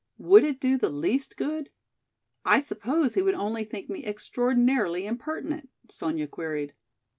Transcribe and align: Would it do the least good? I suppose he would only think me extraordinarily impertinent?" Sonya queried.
Would 0.17 0.43
it 0.43 0.59
do 0.59 0.79
the 0.79 0.89
least 0.89 1.37
good? 1.37 1.69
I 2.43 2.59
suppose 2.59 3.13
he 3.13 3.21
would 3.21 3.35
only 3.35 3.63
think 3.63 3.87
me 3.87 4.03
extraordinarily 4.03 5.05
impertinent?" 5.05 5.69
Sonya 5.91 6.25
queried. 6.25 6.73